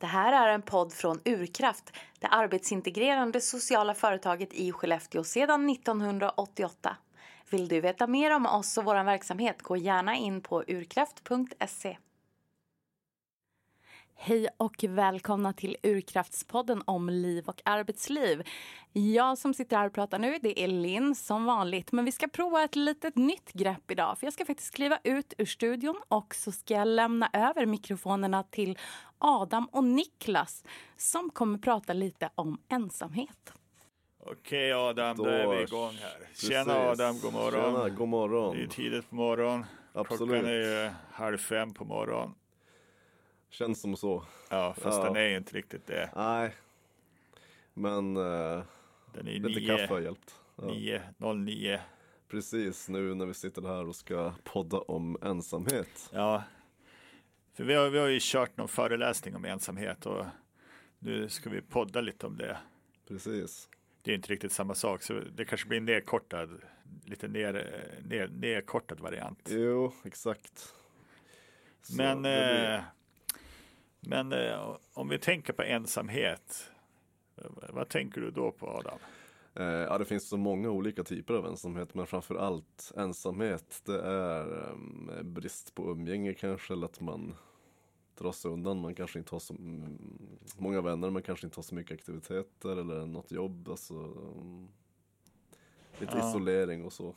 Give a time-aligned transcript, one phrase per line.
[0.00, 6.96] Det här är en podd från Urkraft, det arbetsintegrerande sociala företaget i Skellefteå sedan 1988.
[7.50, 11.96] Vill du veta mer om oss och vår verksamhet, gå gärna in på urkraft.se.
[14.22, 18.42] Hej och välkomna till Urkraftspodden om liv och arbetsliv.
[18.92, 21.92] Jag som sitter här och pratar nu, det är Linn som vanligt.
[21.92, 24.18] Men vi ska prova ett litet nytt grepp idag.
[24.18, 28.42] För jag ska faktiskt skriva ut ur studion och så ska jag lämna över mikrofonerna
[28.42, 28.78] till
[29.18, 30.64] Adam och Niklas
[30.96, 33.52] som kommer prata lite om ensamhet.
[34.26, 36.28] Okej Adam, då, är vi igång här.
[36.34, 37.00] Tjena Precis.
[37.00, 37.74] Adam, god morgon.
[37.74, 38.56] Tjena, god morgon.
[38.56, 39.66] Det är tidigt på morgonen.
[39.92, 40.18] Absolut.
[40.18, 42.34] Klockan är ju halv fem på morgonen.
[43.50, 44.24] Känns som så.
[44.50, 45.04] Ja, fast Ja.
[45.04, 46.10] den är inte riktigt det.
[46.16, 46.54] Nej.
[47.74, 48.62] Men eh,
[49.14, 50.34] Den är lite nio, kaffe har hjälpt.
[50.56, 50.64] Ja.
[50.64, 51.02] nio,
[51.34, 51.80] 09.
[52.28, 56.10] Precis nu när vi sitter här och ska podda om ensamhet.
[56.12, 56.42] Ja,
[57.54, 60.24] för vi har, vi har ju kört någon föreläsning om ensamhet och
[60.98, 62.58] nu ska vi podda lite om det.
[63.08, 63.68] Precis.
[64.02, 66.60] Det är inte riktigt samma sak, så det kanske blir en nedkortad,
[67.04, 67.52] lite ner,
[68.08, 69.48] ner, nedkortad variant.
[69.50, 70.74] Jo, exakt.
[71.82, 72.80] Så Men, blir- eh,
[74.00, 76.70] men eh, om vi tänker på ensamhet,
[77.36, 78.98] eh, vad tänker du då på Adam?
[79.54, 84.00] Eh, ja, det finns så många olika typer av ensamhet, men framför allt ensamhet, det
[84.02, 87.34] är em, brist på umgänge kanske, eller att man
[88.18, 88.80] drar sig undan.
[88.80, 89.54] Man kanske inte har så
[90.58, 93.68] många vänner, man kanske inte har så mycket aktiviteter eller något jobb.
[93.68, 93.94] Alltså,
[96.00, 96.28] lite Ja.
[96.28, 97.14] isolering och så.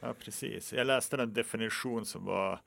[0.00, 0.72] Ja, precis.
[0.72, 2.60] Jag läste en definition som var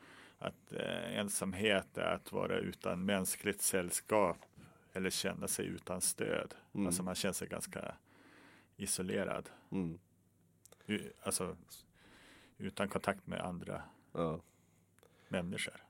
[0.44, 4.38] att eh, ensamhet är att vara utan mänskligt sällskap
[4.94, 6.54] eller känna sig utan stöd.
[6.74, 6.88] Mm.
[6.88, 7.96] Alltså man känner sig ganska
[8.78, 9.50] isolerad.
[9.72, 10.00] Mm.
[10.86, 11.58] U- alltså
[12.58, 14.42] utan kontakt med andra Ja,
[15.28, 15.84] människor.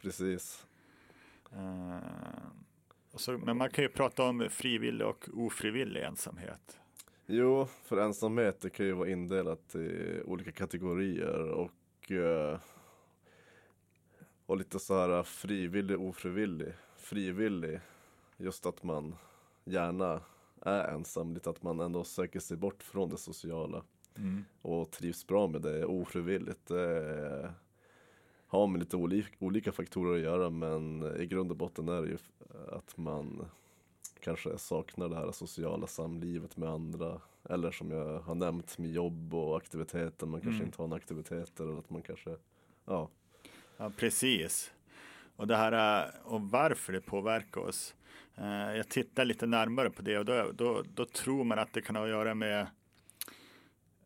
[0.00, 0.66] precis.
[3.12, 6.80] Och så, men man kan ju prata om frivillig och ofrivillig ensamhet.
[7.26, 12.58] Jo, för ensamhet det kan ju vara indelat i olika kategorier och, eh,
[14.50, 16.72] och lite så här frivillig, ofrivillig.
[16.96, 17.80] Frivillig,
[18.36, 19.14] just att man
[19.64, 20.20] gärna
[20.62, 23.82] är ensam, lite att man ändå söker sig bort från det sociala
[24.16, 24.44] Mm.
[24.62, 25.84] och trivs bra med det.
[25.84, 27.54] Ofrivilligt, det
[28.46, 32.08] har med lite olika, olika faktorer att göra men i grund och botten är det
[32.08, 32.18] ju
[32.72, 33.46] att man
[34.20, 37.20] kanske saknar det här sociala samlivet med andra.
[37.44, 40.66] Eller som jag har nämnt med jobb och aktiviteter, man kanske Mm.
[40.66, 42.36] inte har några aktiviteter eller att man kanske,
[42.84, 43.08] ja.
[43.80, 44.72] Ja, precis.
[45.36, 47.94] Och det här eh, och varför det påverkar oss.
[48.36, 51.82] Eh, Jag tittar lite närmare på det och då, då, då tror man att det
[51.82, 52.66] kan ha att göra med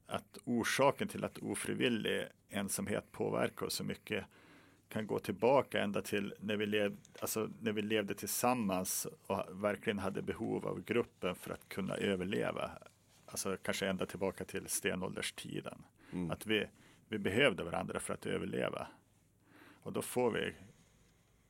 [0.07, 4.25] att orsaken till att ofrivillig ensamhet påverkar oss så mycket
[4.89, 9.99] kan gå tillbaka ända till när vi, lev, alltså när vi levde tillsammans och verkligen
[9.99, 12.71] hade behov av gruppen för att kunna överleva.
[13.27, 15.83] Alltså kanske ända tillbaka till stenålderstiden.
[16.13, 16.31] Mm.
[16.31, 16.67] Att vi,
[17.09, 18.87] vi behövde varandra för att överleva.
[19.85, 20.55] Och då får vi,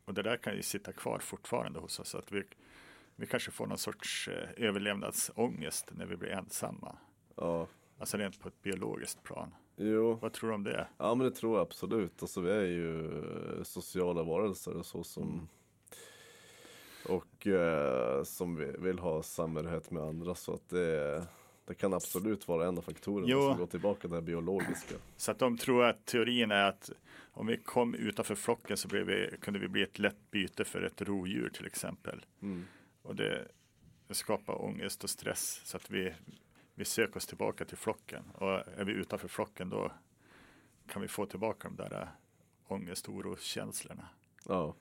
[0.05, 2.43] och det där kan ju sitta kvar fortfarande hos oss, att vi,
[3.17, 6.97] vi kanske får någon sorts eh, överlevnadsångest när vi blir ensamma.
[7.37, 7.67] ja.
[7.99, 9.55] Alltså rent på ett biologiskt plan.
[9.77, 10.87] Jo, Vad tror du om det?
[10.99, 12.23] ja men det tror jag absolut.
[12.23, 15.49] Alltså vi är ju eh, sociala varelser och så som
[17.09, 21.27] och eh, som vi vill ha samhörighet med andra så att det,
[21.67, 23.41] det kan absolut vara en av faktorerna Jo.
[23.49, 24.95] som går tillbaka till det biologiska.
[25.17, 26.91] Så att de tror att teorin är att
[27.33, 31.03] om vi kom utanför flocken så vi, kunde vi bli ett lätt byte för ett
[31.03, 32.25] rovdjur till exempel.
[32.43, 32.65] Mm.
[33.03, 33.49] Och det,
[34.09, 36.15] det skapar ångest och stress så att vi,
[36.75, 38.25] vi söker oss tillbaka till flocken.
[38.35, 39.93] Och är vi utanför flocken då
[40.89, 42.09] kan vi få tillbaka de där
[42.67, 44.09] ångest och oroskänslorna.
[44.45, 44.75] Ja.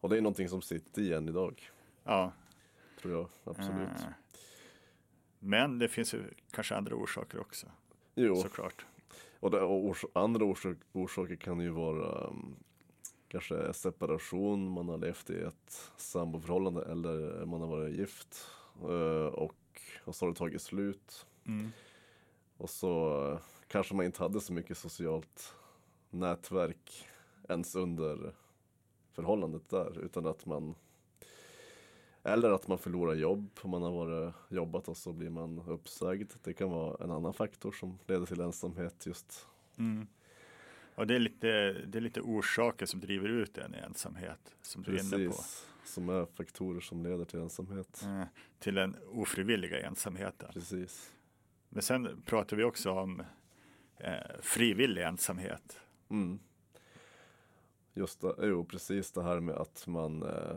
[0.00, 1.70] Och det är någonting som sitter igen idag,
[2.04, 2.32] Ja,
[3.00, 3.28] tror jag.
[3.44, 3.88] Absolut.
[3.88, 4.06] eh,
[5.38, 7.66] men det finns ju kanske andra orsaker också,
[8.14, 8.86] Jo, såklart.
[9.40, 12.56] och, det, och ors andra orsak orsaker kan ju vara um,
[13.28, 18.46] kanske separation, man har levt i ett samboförhållande eller man har varit gift.
[18.82, 19.54] eh, och,
[20.04, 21.26] och så har det tagit slut.
[21.46, 21.68] Mm.
[22.56, 23.38] Och så eh,
[23.68, 25.54] kanske man inte hade så mycket socialt
[26.10, 27.06] nätverk
[27.48, 28.34] ens under
[29.12, 29.98] förhållandet där.
[29.98, 30.74] Utan att man
[32.28, 36.32] eller att man förlorar jobb om man har varit, jobbat och så blir man uppsagd.
[36.42, 39.46] Det kan vara en annan faktor som leder till ensamhet just.
[39.78, 40.06] Mm.
[40.94, 44.82] Och det är, lite, det är lite orsaker som driver ut en i ensamhet, som
[44.82, 45.32] du är inne på.
[45.32, 45.66] Precis.
[45.84, 48.02] Som är faktorer som leder till ensamhet.
[48.02, 48.22] Eh,
[48.58, 50.48] till den ofrivilliga ensamheten.
[50.52, 51.12] Precis.
[51.68, 53.22] Men sen pratar vi också om
[53.96, 55.80] eh, frivillig ensamhet.
[56.10, 56.38] Mm.
[57.94, 60.56] Just det, jo, precis det här med att man eh,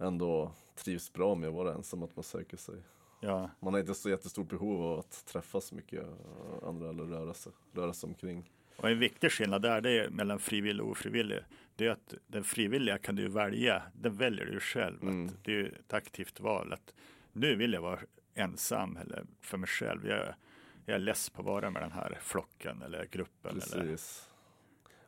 [0.00, 2.74] ändå trivs bra med att vara ensam, att man söker sig.
[3.20, 7.04] Ja, Man har inte så jättestort behov av att träffa så mycket eh, andra eller
[7.04, 8.50] röra sig, röra sig omkring.
[8.76, 11.38] och en viktig skillnad där det är mellan frivillig och ofrivillig.
[11.76, 15.02] Det är att den frivilliga kan du välja, den väljer du själv.
[15.02, 15.30] Mm.
[15.44, 16.72] Det är ett aktivt val.
[16.72, 16.94] Att
[17.32, 18.00] nu vill jag vara
[18.34, 20.06] ensam eller för mig själv.
[20.06, 20.34] Jag,
[20.86, 23.50] jag är less på att vara med den här flocken eller gruppen.
[23.50, 24.30] Eller, Precis.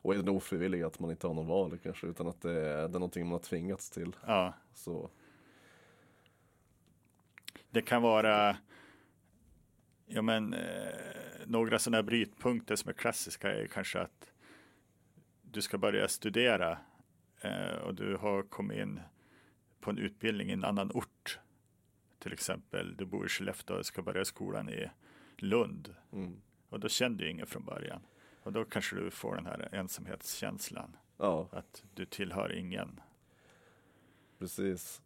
[0.01, 2.75] Och är den ofrivillig att man inte har någon val kanske, utan att det är,
[2.75, 4.15] det är någonting man har tvingats till.
[4.27, 5.09] ja, Så,
[7.69, 8.57] det kan vara
[10.05, 10.93] ja, men, eh,
[11.45, 14.31] några sådana brytpunkter som är klassiska är kanske att
[15.41, 16.77] du ska börja studera
[17.41, 18.99] eh, och du har kommit in
[19.79, 21.39] på en utbildning i en annan ort.
[22.19, 24.89] Till exempel, du bor i Skellefteå och ska börja skolan i
[25.37, 25.95] Lund.
[26.13, 26.41] mm.
[26.69, 28.01] Och då kände du ingen från början.
[28.43, 30.97] Och då kanske du får den här ensamhetskänslan.
[31.17, 32.99] Ja, Att du tillhör ingen.
[34.39, 35.01] precis.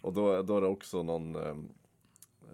[0.00, 1.56] Och då, då är det också någon eh,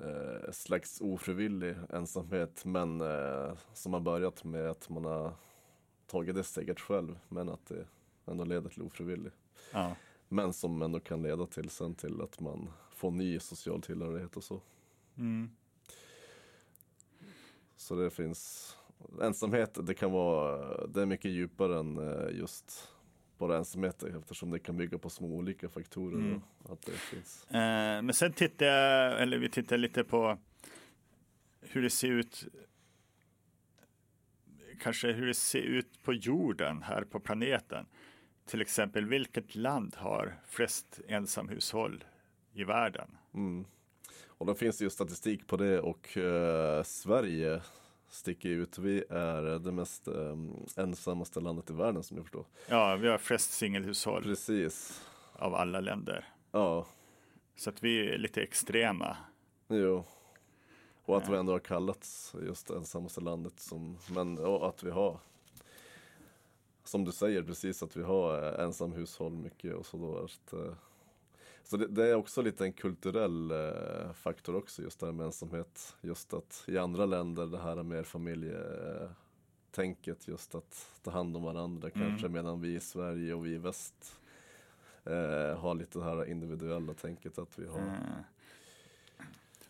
[0.09, 5.33] eh, slags ofrivillig ensamhet, men eh, som har börjat med att man har
[6.07, 7.87] tagit det steget själv, men att det
[8.27, 9.33] ändå leder till ofrivillig.
[9.73, 9.97] Ja,
[10.29, 14.45] Men som ändå kan leda till sen till att man får ny social tillhörighet och
[14.45, 14.61] så.
[15.17, 15.51] mm.
[17.77, 18.77] Så det finns
[19.23, 22.89] ensamhet, det kan vara, det är mycket djupare än eh, just
[23.39, 26.17] bara ensamhet eftersom det kan bygga på små olika faktorer.
[26.17, 26.41] Mm.
[26.65, 27.47] Att det finns.
[27.51, 30.39] Eh, men sen tittar jag, eller vi tittar lite på
[31.61, 32.47] hur det ser ut
[34.81, 37.87] kanske hur det ser ut på jorden här på planeten.
[38.47, 42.05] Till exempel vilket land har flest ensamhushåll
[42.53, 43.17] i världen?
[43.35, 43.65] Mm.
[44.27, 47.61] Och då finns det ju statistik på det och eh, Sverige
[48.15, 48.79] sticker ut.
[48.79, 50.37] Vi är det mest eh,
[50.77, 52.45] ensammaste landet i världen som jag förstår.
[52.69, 55.03] Ja, vi har flest singelhushåll Precis.
[55.33, 56.29] av alla länder.
[56.51, 56.87] Ja,
[57.57, 59.17] Så att vi är lite extrema.
[59.69, 60.05] jo.
[61.07, 65.21] Och att vi ändå har kallats just ensammaste landet som, men och att vi har
[66.85, 70.75] som du säger precis att vi har eh, ensamhushåll mycket och så då att, eh,
[71.65, 75.27] så det, det är också lite en kulturell eh, faktor också just det här med
[75.27, 75.97] ensamhet.
[76.01, 81.91] Just att i andra länder det här med familjetänket just att ta hand om varandra
[81.95, 82.09] Mm.
[82.09, 84.21] kanske medan vi i Sverige och vi i väst
[85.05, 87.95] eh, har lite det här individuella tänket att vi har Mm.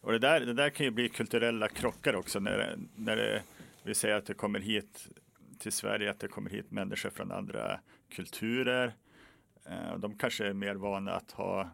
[0.00, 3.42] Och det där, det där kan ju bli kulturella krockar också när, det- när det,
[3.82, 5.08] vi säger att det kommer hit
[5.58, 7.80] till Sverige, att det kommer hit människor från andra
[8.10, 8.94] kulturer.
[9.64, 11.70] Eh, de kanske är mer vana att ha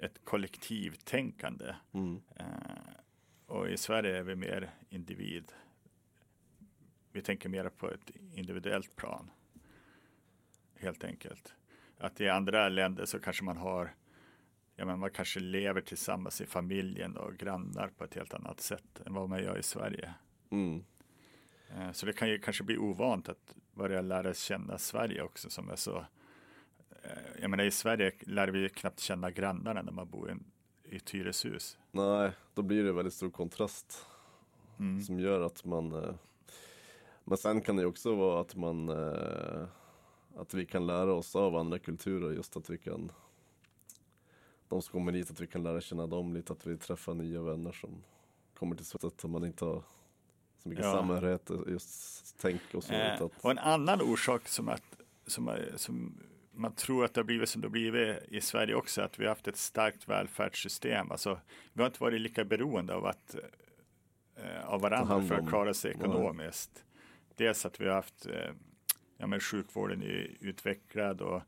[0.00, 1.74] ett kollektivtänkande.
[1.92, 2.46] mm, Eh,
[3.46, 5.52] och i Sverige är vi mer individ.
[7.12, 9.30] Vi tänker mer på ett individuellt plan.
[10.78, 11.54] Helt enkelt.
[11.98, 13.94] Att i andra länder så kanske man har
[14.76, 19.00] Ja, men man kanske lever tillsammans i familjen och grannar på ett helt annat sätt
[19.06, 20.14] än vad man gör i Sverige.
[20.50, 20.84] mm,
[21.70, 25.70] Eh, Så det kan ju kanske bli ovant att börja lära känna Sverige också som
[25.70, 26.06] är så.
[27.02, 27.10] Eh,
[27.40, 30.34] Jag menar i Sverige lär vi ju knappt känna grannarna när man bor i,
[30.94, 31.78] i ett hyreshus.
[31.92, 34.06] Nej, då blir det väldigt stor kontrast
[34.78, 35.02] Mm.
[35.02, 36.14] som gör att man eh,
[37.24, 39.64] Men sen kan det också vara att man eh,
[40.36, 43.12] Att vi kan lära oss av andra kulturer just att vi kan
[44.68, 47.42] De som kommer hit, att vi kan lära känna dem lite, att vi träffar nya
[47.42, 48.02] vänner som
[48.58, 49.82] kommer till Sverige, att man inte har
[50.62, 50.92] så mycket Ja.
[50.92, 52.92] samhörighet, just tänk och så.
[52.92, 56.14] Eh, att, och en annan orsak som, att, som, som
[56.60, 59.24] man tror att det har blivit som det har blivit i Sverige också, att vi
[59.24, 61.10] har haft ett starkt välfärdssystem.
[61.10, 61.40] Alltså,
[61.72, 63.36] vi har inte varit lika beroende av, att,
[64.36, 66.84] eh, av varandra för att klara sig ekonomiskt.
[67.34, 68.50] Dels att vi har haft, eh,
[69.18, 71.42] ja men sjukvården är utvecklad och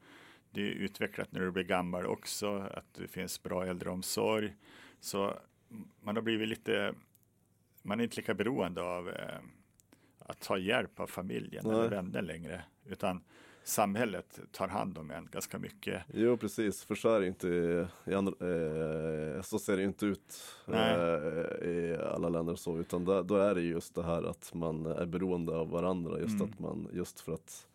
[0.50, 4.54] det är utvecklat när du blir gammal också, att det finns bra äldreomsorg.
[5.00, 5.38] Så
[6.00, 6.94] man har blivit lite,
[7.82, 9.38] man är inte lika beroende av eh,
[10.18, 11.74] att ta hjälp av familjen Nej.
[11.74, 13.24] eller vänner längre, utan
[13.64, 16.02] samhället tar hand om en ganska mycket.
[16.14, 17.48] Jo precis, för så är det inte
[18.06, 20.34] eh, så ser det inte ut
[20.68, 24.54] eh, i alla länder och så, utan där, då är det just det här att
[24.54, 26.48] man är beroende av varandra, just Mm.
[26.50, 27.66] att man, just för att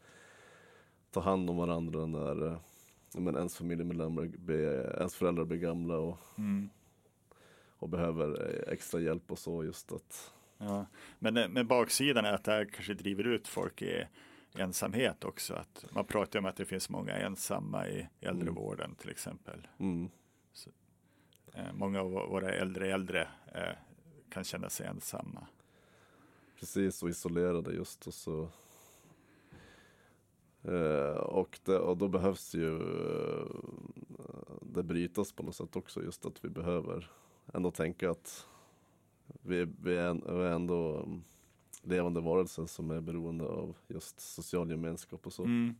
[1.11, 2.57] ta hand om varandra när eh,
[3.13, 4.29] men ens familjemedlemmar,
[4.97, 6.69] ens föräldrar blir gamla och, Mm.
[7.79, 10.85] och behöver eh, extra hjälp och så, just att Ja.
[11.19, 14.07] Men, eh, men baksidan är att det här kanske driver ut folk i
[14.59, 15.53] ensamhet också.
[15.53, 19.67] Att man pratar om att det finns många ensamma i äldrevården till exempel.
[19.79, 20.09] mm,
[21.53, 23.77] Eh, många av våra äldre äldre eh,
[24.29, 25.47] kan känna sig ensamma.
[26.59, 28.49] precis och isolerade just och så
[30.67, 33.45] Eh, och, det, och då behövs ju eh,
[34.61, 36.03] det brytas på något sätt också.
[36.03, 37.11] Just att vi behöver
[37.53, 38.47] ändå tänka att
[39.41, 41.07] vi, vi, är, vi är ändå
[41.87, 45.43] levande varelser som är beroende av just social gemenskap och så.
[45.43, 45.75] Mm.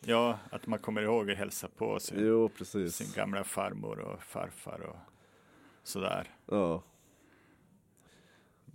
[0.00, 2.94] Ja, att man kommer ihåg att hälsa på sin, Jo, precis.
[2.96, 4.96] sin gamla farmor och farfar och
[5.82, 6.30] sådär.
[6.46, 6.82] Ja.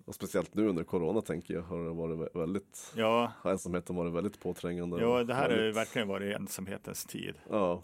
[0.05, 3.95] Och speciellt nu under corona tänker jag har det varit vä- väldigt, Ja, har ensamheten
[3.95, 5.01] varit väldigt påträngande.
[5.01, 7.81] ja det här har ju väldigt, verkligen varit ensamhetens tid Ja,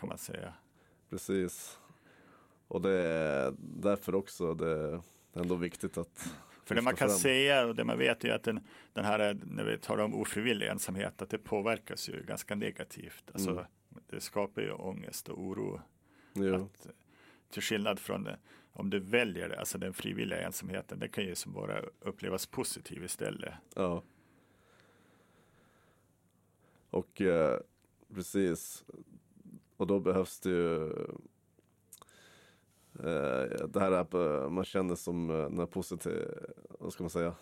[0.00, 0.54] kan man säga.
[1.10, 1.78] precis.
[2.68, 5.00] Och det är därför också det är
[5.32, 6.34] ändå viktigt att
[6.64, 7.18] För det man kan fram.
[7.18, 8.60] säga och det man vet är att den,
[8.92, 13.24] den här, när vi talar om ofrivillig ensamhet, att det påverkas ju ganska negativt.
[13.32, 13.64] Alltså, Mm.
[14.06, 15.80] Det skapar ju ångest och oro.
[16.34, 16.86] Jo, Att,
[17.50, 18.28] till skillnad från
[18.72, 23.54] om du väljer alltså den frivilliga ensamheten, det kan ju som bara upplevas positiv istället.
[23.74, 24.02] ja.
[26.90, 27.60] Och eh,
[28.14, 28.84] precis.
[29.76, 30.92] Och då behövs det ju
[33.68, 36.28] det här att eh, man känner som eh, den här positiv,
[36.80, 37.34] vad ska man säga,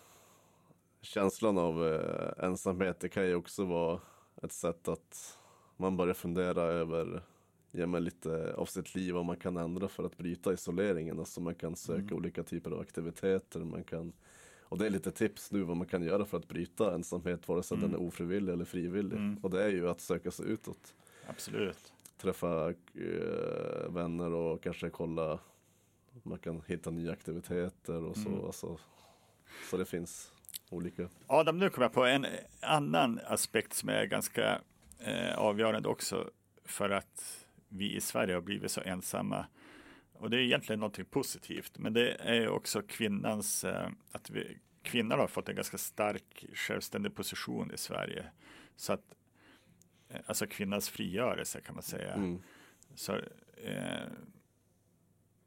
[1.00, 4.00] känslan av eh, ensamhet, det kan ju också vara
[4.42, 5.38] ett sätt att
[5.76, 7.22] man börjar fundera över
[7.70, 11.18] ja, men lite av sitt liv vad man kan ändra för att bryta isoleringen.
[11.18, 12.14] Alltså man kan söka Mm.
[12.16, 13.60] olika typer av aktiviteter.
[13.60, 14.12] Man kan,
[14.62, 17.62] och det är lite tips nu vad man kan göra för att bryta ensamhet, vare
[17.62, 17.90] sig Mm.
[17.90, 19.16] den är ofrivillig eller frivillig.
[19.16, 19.38] Mm.
[19.42, 20.94] Och det är ju att söka sig utåt.
[21.26, 21.91] Absolut.
[22.22, 25.38] Träffa eh, vänner och kanske kolla
[26.22, 28.28] man kan hitta nya aktiviteter och så.
[28.28, 28.44] Mm.
[28.44, 28.78] Alltså,
[29.70, 30.32] så det finns
[30.70, 31.08] olika.
[31.26, 32.26] Adam, nu kommer jag på en
[32.60, 34.60] annan aspekt som är ganska
[34.98, 36.30] eh, avgörande också
[36.64, 39.46] för att vi i Sverige har blivit så ensamma.
[40.12, 45.16] Och det är egentligen någonting positivt, men det är också kvinnans, eh, att vi, kvinnor
[45.16, 48.24] har fått en ganska stark självständig position i Sverige.
[48.76, 49.04] Så att,
[50.26, 52.12] alltså kvinnans frigörelse kan man säga.
[52.14, 52.42] Mm.
[52.94, 53.12] Så,
[53.56, 54.06] eh,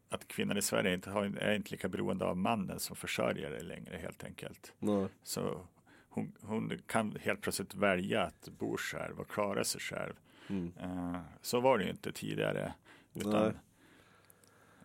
[0.09, 3.97] att kvinnor i Sverige inte har, är inte lika beroende av mannen som försörjare längre
[3.97, 4.73] helt enkelt.
[4.79, 5.07] Nej.
[5.23, 5.67] Så
[6.09, 10.13] hon, hon kan helt plötsligt välja att bo själv och klara sig själv.
[10.49, 10.73] Mm.
[10.81, 12.73] Eh, så var det ju inte tidigare.
[13.13, 13.53] Utan,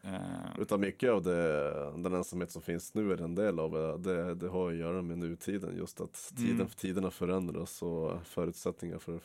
[0.02, 1.62] eh, Utan mycket av det,
[2.02, 3.98] den ensamhet som finns nu är en del av det.
[4.14, 5.76] Det, det har att göra med nutiden.
[5.76, 6.68] Just att tiden, Mm.
[6.68, 9.20] tiderna förändras och förutsättningar för,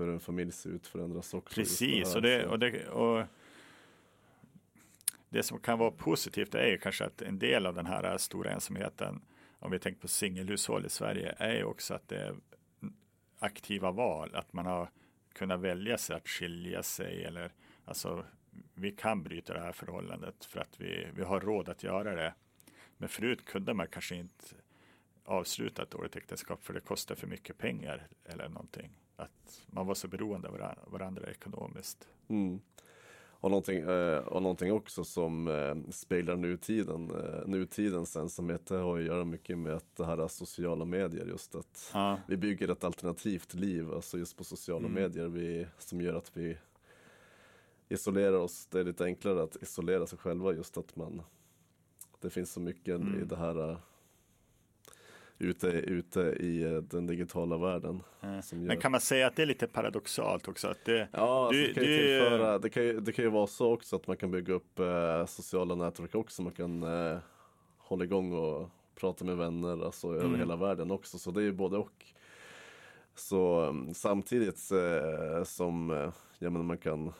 [0.00, 1.54] för en familj ser ut förändras också.
[1.54, 3.26] precis, och det, Så- och, det, och
[5.28, 8.50] det som kan vara positivt är ju kanske att en del av den här stora
[8.50, 9.22] ensamheten,
[9.58, 12.34] om vi tänker på singelhushåll i Sverige, är ju också att det är
[13.38, 14.90] aktiva val, att man har
[15.32, 17.52] kunnat välja sig att skilja sig eller
[17.84, 18.24] alltså
[18.74, 22.34] vi kan bryta det här förhållandet för att vi, vi har råd att göra det.
[22.96, 24.44] Men förut kunde man kanske inte
[25.24, 28.90] avsluta ett dåligt äktenskap för det kostar för mycket pengar eller någonting.
[29.20, 32.08] Att man var så beroende av varandra, varandra ekonomiskt.
[32.28, 32.60] Mm.
[33.42, 38.98] Och, någonting, eh, och någonting också som eh, speglar nutiden, eh, nutidens ensamhet, det har
[38.98, 42.68] att göra mycket med att det här är sociala medier, just att Ja, vi bygger
[42.70, 45.02] ett alternativt liv, alltså just på sociala Mm.
[45.02, 46.58] medier, vi, som gör att vi
[47.88, 48.66] isolerar oss.
[48.66, 51.22] Det är lite enklare att isolera sig själva, just att man,
[52.20, 53.28] det finns så mycket i Mm.
[53.28, 53.76] det här
[55.40, 58.02] ute, ute i uh, den digitala världen.
[58.20, 58.66] eh, Som gör...
[58.68, 60.68] men kan man säga att det är lite paradoxalt också?
[60.68, 63.30] Att det, Ja, alltså, Du- det, kan du- tillföra, det, kan ju, det kan ju
[63.30, 66.42] vara så också att man kan bygga upp eh, sociala nätverk också.
[66.42, 67.18] Man kan eh,
[67.78, 70.38] hålla igång och prata med vänner alltså, över Mm.
[70.40, 71.18] hela världen också.
[71.18, 72.04] Så det är ju både och.
[73.14, 77.12] Så um, samtidigt eh, som eh, ja, men man kan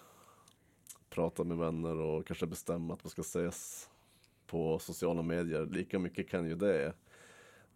[1.11, 3.89] prata med vänner och kanske bestämma att man ska ses
[4.47, 5.67] på sociala medier.
[5.67, 6.93] Lika mycket kan ju det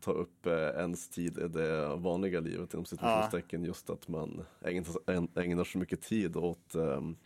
[0.05, 3.65] ta upp eh, ens tid i det vanliga livet inom situationstecken.
[3.65, 7.17] Just att man ägnar, ägn- ägnar så mycket tid åt ehm,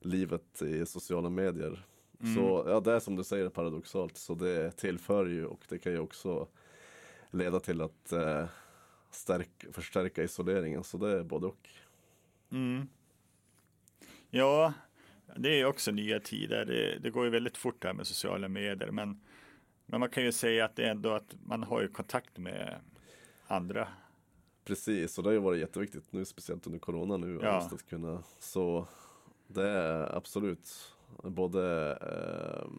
[0.00, 1.86] livet i sociala medier.
[2.20, 2.34] Mm.
[2.34, 4.16] Så ja, det är som du säger paradoxalt.
[4.16, 6.48] Så det tillför ju och det kan ju också
[7.30, 8.44] leda till att eh,
[9.10, 10.84] stärk, förstärka isoleringen.
[10.84, 11.68] Så det är både och.
[12.50, 12.88] Mm.
[14.30, 14.72] Ja,
[15.36, 16.64] det är också nya tider.
[16.64, 18.90] Det, det går ju väldigt fort här med sociala medier.
[18.90, 19.20] Men,
[19.92, 22.80] men man kan ju säga att det är ändå att man har ju kontakt med
[23.46, 23.88] andra.
[24.64, 27.38] Precis, och det har ju varit jätteviktigt nu, speciellt under corona nu.
[27.42, 27.56] Ja.
[27.56, 28.86] Att kunna, så
[29.46, 32.70] det är absolut både eh,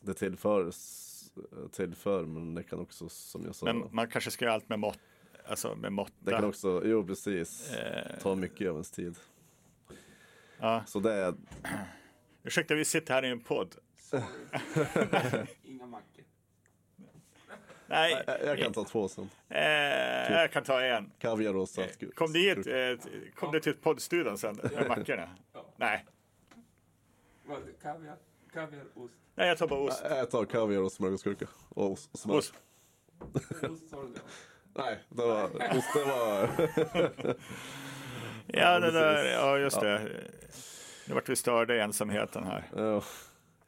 [0.00, 0.72] det tillför,
[1.72, 4.78] tillför, men det kan också, som jag sa, Men man kanske ska göra allt med
[4.78, 4.98] mått.
[5.46, 6.14] Alltså med måtta.
[6.18, 9.16] det kan också, jo precis, Eh, ta mycket av ens tid.
[10.58, 10.82] ja.
[10.86, 11.34] Så det är,
[12.42, 13.76] Ursäkta, vi sitter här i en podd.
[15.62, 16.31] Inga mackor.
[17.92, 19.30] Nej, jag, jag kan ta två sen.
[19.48, 19.62] eh,
[20.32, 21.10] jag kan ta en.
[21.18, 22.14] Kaviar och saltgurka.
[22.14, 25.28] Kom du hit, eh, kom du till poddstudion sen med mackorna?
[25.54, 25.64] Ja.
[25.76, 26.04] Nej.
[27.46, 28.16] Vad, kaviar?
[28.52, 29.14] Kaviar, ost?
[29.34, 30.02] Nej, jag tar bara ost.
[30.10, 31.46] Jag tar kaviar och smörgåsgurka.
[31.68, 32.18] Och ost.
[32.18, 32.36] smör.
[32.36, 32.54] Ost.
[33.62, 33.94] Ost?
[34.74, 36.48] Nej, det var, ost det var...
[38.46, 40.08] Ja, det där, ja just det.
[41.08, 42.64] Nu vart vi störda i ensamheten här.
[42.76, 43.02] Ja,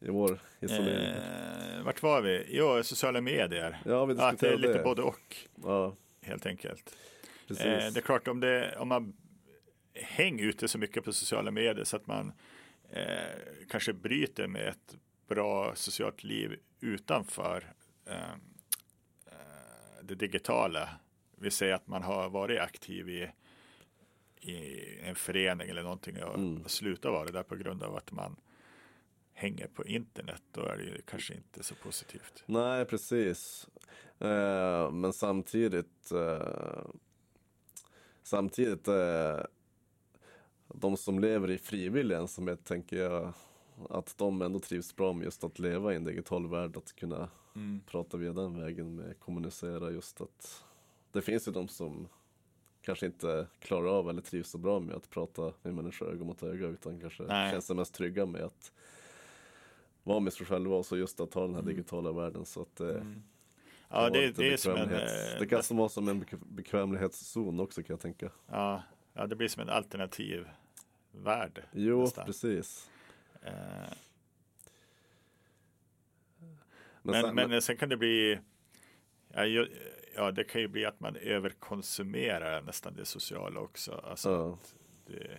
[0.01, 1.07] I vår isolering.
[1.07, 2.47] Eh, vart var vi?
[2.49, 3.79] Jo, sociala medier.
[3.85, 4.83] Ja, vi Att det är lite det.
[4.85, 6.97] både och, Ja, helt enkelt.
[7.49, 7.65] precis.
[7.67, 9.13] Eh, det är klart, om, det, om man
[9.95, 12.33] hänger ute så mycket på sociala medier så att man
[12.91, 13.05] eh,
[13.71, 14.97] kanske bryter med ett
[15.29, 17.73] bra socialt liv utanför
[18.07, 18.33] eh,
[19.27, 20.89] eh, det digitala.
[21.39, 23.29] Vi säger att man har varit aktiv i,
[24.41, 26.65] i en förening eller någonting och, Mm.
[26.69, 28.37] slutar vara det där på grund av att man
[29.35, 30.43] hänger på internet.
[30.53, 32.43] Då är det ju kanske inte så positivt.
[32.47, 33.69] Nej, precis.
[34.19, 36.85] Eh, men samtidigt, eh,
[38.23, 39.41] samtidigt, eh,
[40.69, 43.33] de som lever i frivillig ensamhet tänker jag
[43.91, 47.29] att de ändå trivs bra med just att leva i en digital värld, att kunna
[47.57, 47.81] Mm.
[47.87, 50.65] prata via den vägen med kommunicera just att
[51.13, 52.09] det finns ju de som
[52.83, 56.43] kanske inte klarar av eller trivs så bra med att prata med människor öga mot
[56.43, 57.51] öga utan kanske Nej.
[57.53, 58.73] känns sig mest trygga med att
[60.05, 62.77] vara med sig själva och så just att ha den här digitala världen så att
[62.77, 62.85] det
[63.89, 64.91] Ja, kan vara det, det är som en...
[64.93, 68.31] eh, Det kan som vara som en bekv- bekvämlighetszon också kan jag tänka.
[68.47, 68.83] Ja,
[69.13, 70.49] ja, det blir som en alternativ
[71.13, 71.63] värld.
[71.73, 72.27] Jo, nästan.
[72.27, 72.91] precis.
[73.43, 73.53] Eh,
[77.03, 78.39] Men, Men, sen, men sen kan det bli,
[79.35, 79.47] ja,
[80.15, 83.93] ja det kan ju bli att man överkonsumerar nästan det sociala också.
[84.05, 84.59] Alltså Ja.
[85.07, 85.39] det,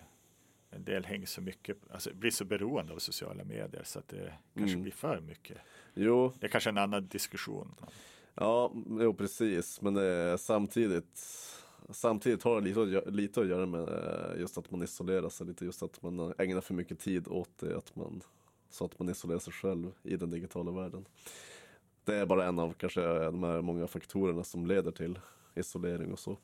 [0.75, 4.34] en del hänger så mycket, alltså blir så beroende av sociala medier så att det
[4.53, 4.82] kanske Mm.
[4.84, 5.58] blir för mycket.
[5.94, 7.75] jo, Det är kanske en annan diskussion.
[8.36, 9.82] Ja, jo precis.
[9.82, 11.20] Men eh, samtidigt,
[11.89, 15.29] samtidigt har det lite, att gö- lite att göra med eh, just att man isolerar
[15.29, 15.65] sig lite.
[15.65, 17.77] Just att man ägnar för mycket tid åt det.
[17.77, 18.22] Att man,
[18.70, 21.06] så att man isolerar sig själv i den digitala världen.
[22.04, 25.19] Det är bara en av kanske de här många faktorerna som leder till
[25.56, 26.38] isolering och så.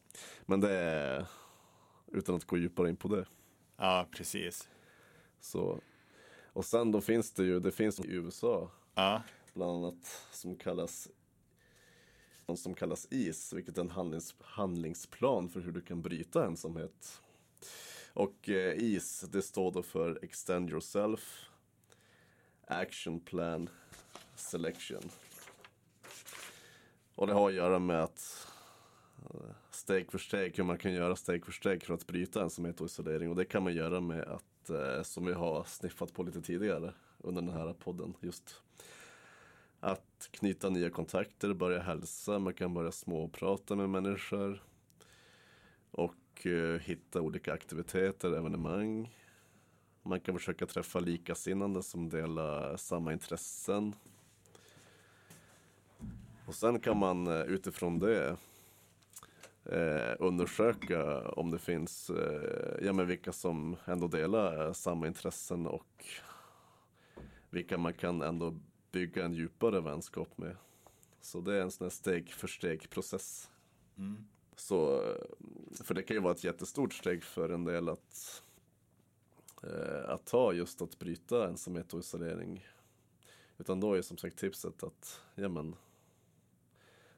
[0.45, 1.25] Men det är
[2.13, 3.25] utan att gå djupare in på det.
[3.83, 4.69] Ja, precis.
[5.39, 5.79] Så,
[6.53, 9.21] och sen då finns det ju, det finns i USA Ja,
[9.53, 11.09] bland annat som kallas
[12.55, 17.21] som kallas IS, vilket är en handlings, handlingsplan för hur du kan bryta ensamhet.
[18.13, 21.45] Och eh, IS, det står då för Extend Yourself
[22.67, 23.69] Action Plan
[24.35, 25.09] Selection.
[27.15, 28.50] Och det har att göra med att
[29.75, 32.85] steg för steg, hur man kan göra steg för steg för att bryta ensamhet och
[32.85, 33.29] isolering.
[33.29, 36.93] Och det kan man göra med att, eh, som vi har sniffat på lite tidigare
[37.17, 38.61] under den här podden, just
[39.79, 44.63] att knyta nya kontakter, börja hälsa, man kan börja småprata med människor.
[45.91, 49.15] Och eh, hitta olika aktiviteter, evenemang.
[50.03, 53.95] Man kan försöka träffa likasinnande som delar samma intressen.
[56.45, 58.37] Och sen kan man eh, utifrån det
[59.65, 65.67] eh, undersöka om det finns, eh, ja men vilka som ändå delar eh, samma intressen
[65.67, 66.05] och
[67.49, 68.59] vilka man kan ändå
[68.91, 70.55] bygga en djupare vänskap med.
[71.21, 73.51] Så det är en sån här steg för steg process.
[73.97, 74.25] mm.
[74.55, 78.43] Så, eh, för det kan ju vara ett jättestort steg för en del att,
[79.63, 82.67] eh, att ta just att bryta ensamhet och isolering.
[83.57, 85.75] Utan då är som sagt tipset att ja, men,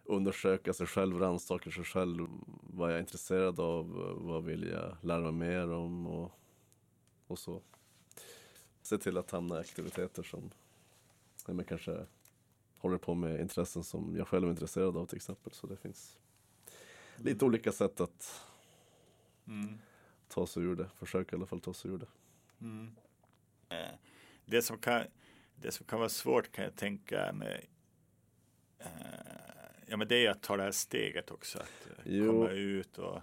[0.03, 2.27] undersöka sig själv, rannsaka sig själv.
[2.61, 3.89] Vad jag är intresserad av,
[4.21, 6.31] vad vill jag lära mig mer om och,
[7.27, 7.61] och så.
[8.81, 10.51] Se till att hamna i aktiviteter som
[11.47, 12.05] men kanske
[12.77, 15.53] håller på med intressen som jag själv är intresserad av till exempel.
[15.53, 16.17] Så det finns
[17.17, 18.41] lite olika sätt att
[19.47, 19.77] Mm.
[20.27, 20.89] ta sig ur det.
[20.95, 22.07] Försöka i alla fall ta sig ur det.
[22.61, 22.95] Mm.
[23.69, 23.95] Eh,
[24.45, 25.03] Det, som kan,
[25.55, 27.69] det som kan vara svårt kan jag tänka mig
[28.79, 28.87] eh,
[29.87, 31.59] Ja men det är att ta det här steget också.
[31.59, 32.27] Att eh, Jo.
[32.27, 33.19] komma ut och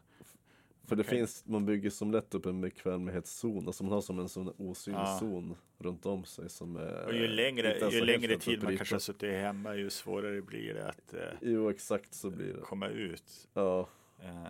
[0.87, 1.19] För det Okej.
[1.19, 3.67] finns, man bygger som lätt upp en bekvämlighetszon.
[3.67, 5.19] Alltså man har som en sån osynlig Ja.
[5.21, 9.01] zon runt om sig som är Och ju längre, ju längre tid man kanske har
[9.01, 12.61] suttit hemma, ju svårare blir det att eh, Jo, exakt så blir det.
[12.61, 13.49] komma ut.
[13.55, 13.89] Ja,
[14.23, 14.47] Eh,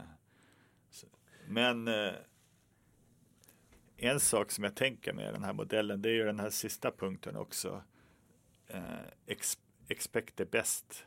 [1.49, 2.13] Men eh,
[3.97, 6.91] en sak som jag tänker med den här modellen, det är ju den här sista
[6.91, 7.83] punkten också.
[8.67, 8.83] Eh,
[9.27, 11.07] ex, expect the best.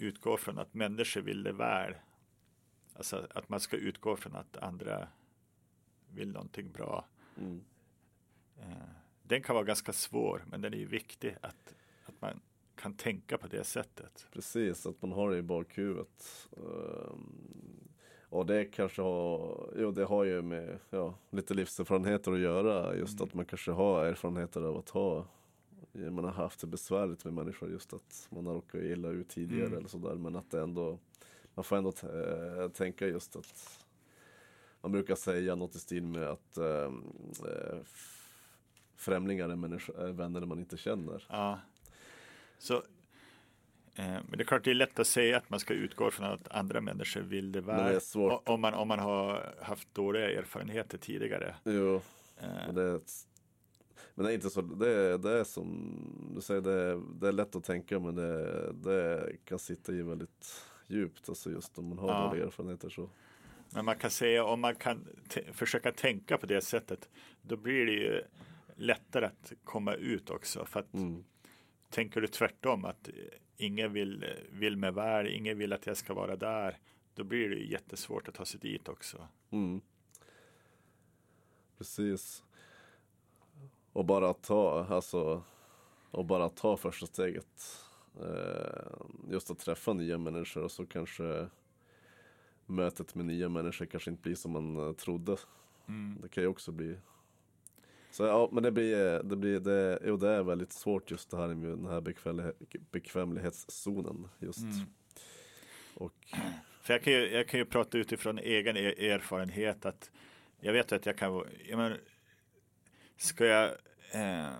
[0.00, 1.94] Utgå från att människor vill det väl.
[2.94, 5.08] Alltså att man ska utgå från att andra
[6.08, 7.04] vill någonting bra.
[7.38, 7.60] mm.
[8.58, 8.66] Eh,
[9.22, 11.74] den kan vara ganska svår, men den är ju viktig att,
[12.06, 12.40] att man
[12.74, 14.26] kan tänka på det sättet.
[14.32, 14.86] precis.
[14.86, 16.48] Att man har det i bakhuvudet.
[16.56, 17.88] Ehm,
[18.28, 22.96] Och det kanske har, jo det har ju med ja, lite livserfarenheter att göra.
[22.96, 23.28] Just Mm.
[23.28, 25.26] att man kanske har erfarenheter av att ha,
[25.92, 27.70] man har haft det besvärligt med människor.
[27.70, 29.78] Just att man har råkat illa ut tidigare Mm.
[29.78, 30.14] eller sådär.
[30.14, 30.98] Men att det ändå,
[31.54, 33.86] man får ändå äh, tänka just att
[34.80, 36.92] man brukar säga något i stil med att äh,
[38.96, 41.26] främlingar är, vänner man inte känner.
[41.28, 41.60] Ja.
[42.58, 42.82] Så, eh,
[44.28, 46.48] men det är klart det är lätt att säga att man ska utgå från att
[46.48, 48.00] andra människor vill det väl.
[48.44, 51.54] Om man, om man har haft dåliga erfarenheter tidigare.
[51.64, 52.00] Jo,
[52.42, 53.00] Eh, det,
[54.20, 55.96] men det är inte så, det det är som
[56.34, 60.64] du säger, det det är lätt att tänka men det, det kan sitta i väldigt
[60.86, 62.28] djupt, alltså just om man har Ja.
[62.28, 63.10] dåliga erfarenheter så.
[63.74, 65.08] Men man kan säga om man kan
[65.52, 67.08] försöka tänka på det sättet,
[67.42, 68.22] då blir det ju
[68.76, 70.64] lättare att komma ut också.
[70.64, 71.24] För att Mm.
[71.90, 73.08] tänker du tvärtom, att
[73.56, 76.78] ingen vill, vill mig väl, ingen vill att jag ska vara där,
[77.14, 79.28] då blir det jättesvårt att ta sig dit också.
[79.50, 79.80] Mm.
[81.78, 82.44] Precis.
[83.92, 85.42] Och bara ta, alltså,
[86.10, 87.86] och bara ta första steget.
[88.20, 88.92] Eh,
[89.30, 91.46] just att träffa nya människor och så kanske
[92.66, 95.36] mötet med nya människor kanske inte blir som man eh, trodde.
[95.88, 96.18] Mm.
[96.22, 96.96] Det kan ju också bli.
[98.10, 101.36] Så ja, men det blir, det blir, det, jo, det är väldigt svårt just det
[101.36, 102.56] här med den här bekvämlighet,
[102.90, 104.62] bekvämlighetszonen just.
[104.62, 104.86] Mm.
[105.94, 106.14] Och
[106.82, 110.10] För jag kan, ju, jag kan ju prata utifrån egen er- erfarenhet att
[110.60, 111.98] jag vet att jag kan, jag men,
[113.20, 113.68] ska jag,
[114.12, 114.52] eh,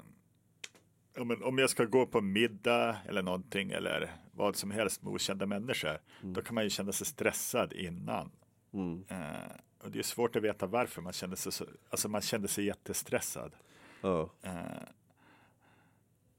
[1.14, 5.46] men om jag ska gå på middag eller någonting eller vad som helst med okända
[5.46, 8.30] människor, då kan man ju känna sig stressad innan.
[8.72, 12.20] mm, Eh, och det är svårt att veta varför man kände sig så, alltså man
[12.20, 13.52] kände sig jättestressad.
[14.00, 14.82] ja, Eh,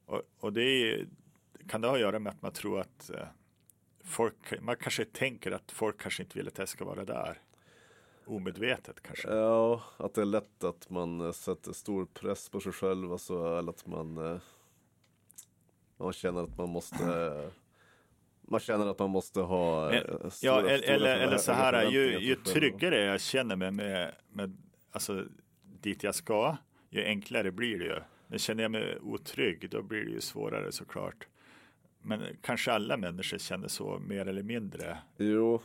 [0.05, 1.07] och, och det är,
[1.67, 3.27] kan det ha att göra med att man tror att eh,
[4.03, 7.41] folk, man kanske tänker att folk kanske inte vill att jag ska vara där.
[8.25, 9.29] Omedvetet kanske.
[9.33, 13.57] ja, att det är lätt att man eh, sätter stor press på sig själv, alltså,
[13.57, 14.37] eller att man, eh,
[15.97, 17.51] man känner att man måste
[18.41, 21.91] man känner att man måste ha eh, Ja, stora- eller, stora eller, eller så här,
[21.91, 24.57] ju, ju tryggare jag känner mig med, med
[24.91, 25.25] alltså,
[25.81, 26.57] dit jag ska,
[26.89, 27.99] ju enklare blir det ju.
[28.27, 31.27] Men känner jag mig otrygg, då blir det ju svårare såklart.
[32.01, 34.97] Men kanske alla människor känner så mer eller mindre.
[35.17, 35.61] Jo,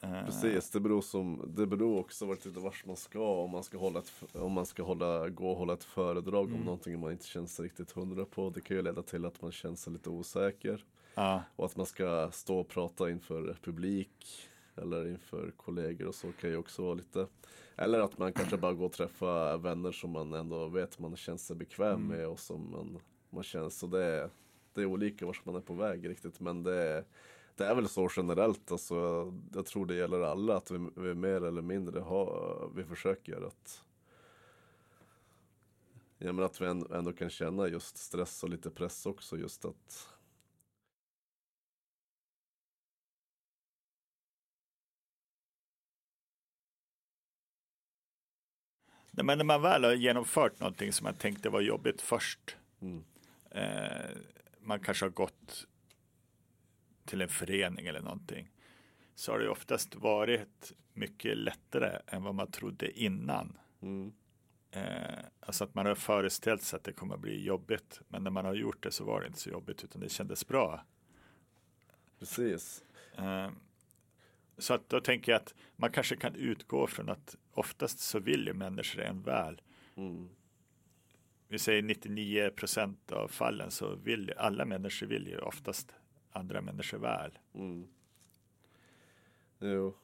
[0.00, 3.78] Precis, det beror, som, det beror också vart lite vart man ska om man ska
[3.78, 6.60] hålla ett, om man ska hålla, gå och hålla ett föredrag Mm.
[6.60, 8.50] om någonting man inte känner sig riktigt hundra på.
[8.50, 10.84] Det kan ju leda till att man känner sig lite osäker
[11.14, 14.26] Ja, och att man ska stå och prata inför publik
[14.76, 17.26] eller inför kollegor och så kan ju också vara lite
[17.76, 21.38] eller att man kanske bara går och träffa vänner som man ändå vet man känner
[21.38, 22.06] sig bekväm Mm.
[22.06, 22.98] med och som man,
[23.30, 24.30] man känner så det är,
[24.74, 27.04] det är olika vart man är på väg riktigt men det är
[27.58, 31.44] det är väl så generellt, alltså, jag tror det gäller alla att vi, vi mer
[31.44, 33.84] eller mindre har, vi försöker att
[36.18, 40.08] Ja men att vi ändå, kan känna just stress och lite press också just att
[49.10, 52.56] Nej, Men när man väl har genomfört någonting som man tänkte var jobbigt först.
[52.80, 53.04] Mm.
[53.50, 54.16] Eh,
[54.60, 55.66] man kanske har gått
[57.08, 58.50] till en förening eller någonting.
[59.14, 63.58] Så har det oftast varit mycket lättare än vad man trodde innan.
[63.82, 64.12] mm,
[64.70, 68.00] Eh, alltså att man har föreställt sig att det kommer att bli jobbigt.
[68.08, 70.46] Men när man har gjort det så var det inte så jobbigt utan det kändes
[70.48, 70.84] bra.
[72.18, 72.84] Precis,
[73.18, 73.50] Eh,
[74.58, 78.46] så att då tänker jag att man kanske kan utgå från att oftast så vill
[78.46, 79.60] ju människor en väl.
[79.96, 80.28] mm,
[81.48, 85.94] Vi säger 99 procent av fallen så vill alla människor vill ju oftast
[86.30, 87.38] andra människor väl.
[87.54, 87.88] mm.
[89.60, 89.94] Jo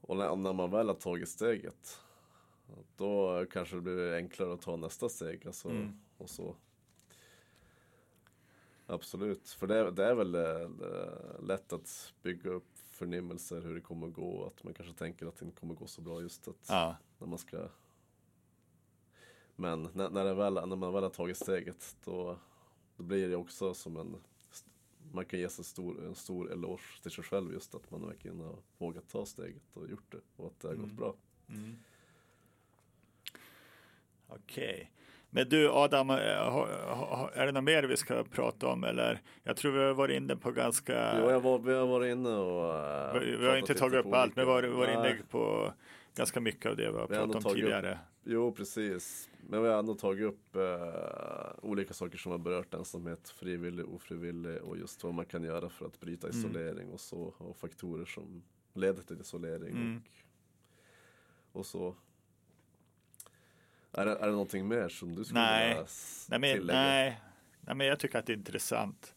[0.00, 2.00] Och när, när man väl har tagit steget
[2.96, 6.00] Då kanske det blir enklare att ta nästa steg alltså, Mm.
[6.18, 6.56] och så
[8.86, 10.70] Absolut, för det, det är väl eh,
[11.42, 14.46] lätt att bygga upp förnimmelser hur det kommer att gå.
[14.46, 16.96] Att man kanske tänker att det inte kommer att gå så bra just att Ja,
[17.18, 17.68] när man ska
[19.56, 22.38] Men när, när, väl, när man väl har tagit steget då,
[22.96, 24.16] då blir det också som en
[25.14, 28.40] Man kan ge sig stor, en stor eloge till sig själv just att man verkligen
[28.40, 30.96] har vågat ta steget och gjort det och att det har gått Mm.
[30.96, 31.14] bra.
[34.28, 34.90] okej.
[35.34, 36.16] Men du Adam, eh,
[37.34, 39.20] är det något mer vi ska prata om eller?
[39.42, 42.28] Jag tror vi har varit inne på ganska Jo, jag var, vi har varit inne
[42.36, 42.74] och
[43.16, 45.72] äh, vi, vi har inte tagit upp allt, men vi har varit, inne på
[46.14, 47.98] ganska mycket av det vi har pratat om tagit upp- tidigare.
[48.24, 49.28] Jo, precis.
[49.48, 54.62] Men vi har ändå tagit upp eh, olika saker som har berört ensamhet, frivillig, ofrivillig
[54.62, 56.38] och just vad man kan göra för att bryta Mm.
[56.38, 58.42] isolering och så och faktorer som
[58.74, 60.02] leder till isolering Mm.
[61.52, 61.94] och, och så.
[63.92, 65.68] Är det, är det någonting mer som du skulle Nej.
[65.68, 65.86] vilja
[66.28, 66.78] Nej men, tillägga?
[66.80, 67.20] nej,
[67.60, 69.14] nej, men jag tycker att det är intressant.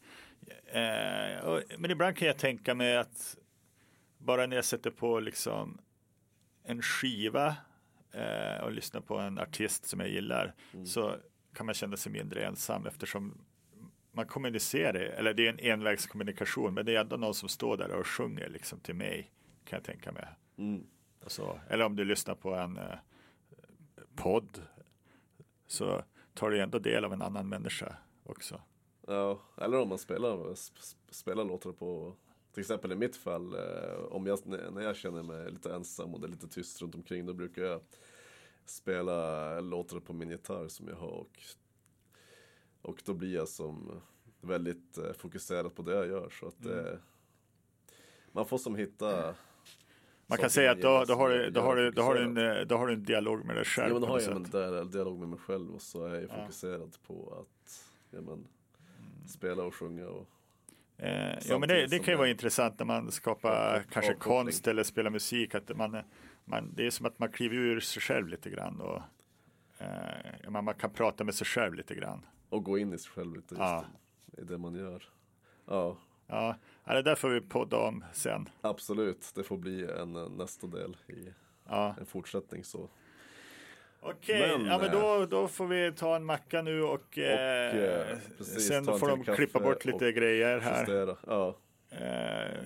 [0.65, 3.38] Eh, och, men ibland kan jag tänka mig att
[4.17, 5.77] bara när jag sätter på liksom
[6.63, 7.55] en skiva
[8.15, 10.86] eh, och lyssnar på en artist som jag gillar Mm.
[10.86, 11.15] så
[11.54, 13.38] kan man känna sig mindre ensam eftersom
[14.12, 17.91] man kommunicerar, eller det är en envägskommunikation, men det är ändå någon som står där
[17.91, 19.32] och sjunger liksom till mig,
[19.65, 20.25] kan jag tänka mig.
[20.58, 20.84] Mm.
[21.28, 21.60] Så.
[21.69, 22.84] Eller om du lyssnar på en eh,
[24.15, 24.62] podd
[25.67, 28.62] så tar du ändå del av en annan människa också.
[29.08, 32.15] Ja, eller om man spelar, sp- spelar låtar på,
[32.55, 36.19] till exempel i mitt fall, eh, om jag, när jag känner mig lite ensam och
[36.21, 37.81] det är lite tyst runt omkring, då brukar jag
[38.65, 41.39] spela låtar på min gitarr som jag har och,
[42.81, 44.01] och då blir jag som
[44.41, 46.97] väldigt eh, fokuserad på det jag gör så att eh,
[48.31, 49.35] man får som hitta
[50.27, 52.37] Man kan säga att då, då, har du, då, har du, då, har du en,
[52.37, 53.87] eh, då har du en dialog med dig själv.
[53.87, 56.23] Ja men då har jag en där- dialog med mig själv och så är jag
[56.23, 56.41] Ja.
[56.41, 58.47] fokuserad på att ja, men,
[59.27, 60.27] spela och sjunga och
[60.97, 64.84] ja, men det, det kan ju vara det- intressant när man skapar kanske konst eller
[64.84, 65.55] spelar musik.
[65.55, 65.97] Att man,
[66.45, 68.81] man, det är som att man kliver ur sig själv lite grann.
[68.81, 69.01] Och,
[69.77, 72.25] eh, man, kan prata med sig själv lite grann.
[72.49, 73.86] Och gå in i sig själv lite just Ja.
[74.38, 75.03] i det man gör.
[75.65, 76.55] Ja, Ja,
[76.86, 78.49] ja, det där får vi podda om sen.
[78.62, 79.31] absolut.
[79.36, 81.34] Det får bli en eh, nästa del i
[81.69, 81.95] Ja.
[81.99, 82.89] en fortsättning så.
[84.07, 88.17] Okej, Men, ja, men då, då får vi ta en macka nu och, eh, eh,
[88.37, 90.79] precis, sen får de klippa bort lite och grejer här.
[90.79, 91.17] Justera.
[91.27, 91.57] Ja,
[91.91, 92.61] Eh,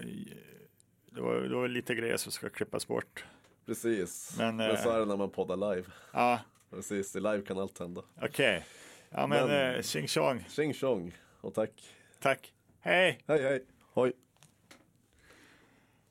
[1.11, 3.25] det, var, det var lite grejer som ska klippas bort.
[3.65, 4.35] precis.
[4.37, 5.87] Men, Men, så eh, är det när man poddar live.
[6.13, 8.01] Ja, Precis, i live kan allt hända.
[8.21, 8.65] okej.
[9.09, 10.45] Ja, men, Men- eh, tjing tjong.
[10.49, 11.71] Tjing tjong och tack.
[12.19, 12.53] Tack.
[12.81, 13.19] Hej.
[13.27, 13.63] Hej hej.
[13.93, 14.13] Hoj.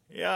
[0.08, 0.30] Ja.